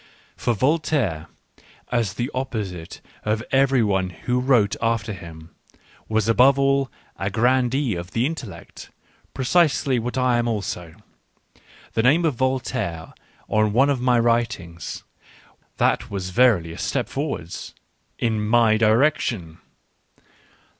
[0.35, 1.27] For Vol taire,
[1.91, 5.51] as the opposite of every one who wrote after him,
[6.09, 8.89] was above all a grandee of the intellect:
[9.35, 10.95] pre cisely what I am also.
[11.93, 13.13] The name of Voltaire
[13.47, 15.03] on one of my writings—
[15.77, 17.53] that was verily a step forward—
[18.27, 19.59] in my direction.